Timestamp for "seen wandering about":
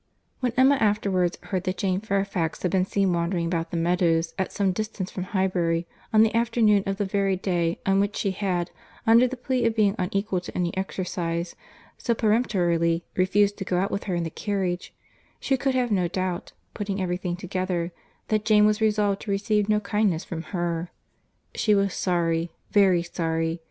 2.87-3.69